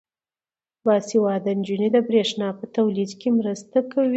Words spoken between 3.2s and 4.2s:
مرسته کوي.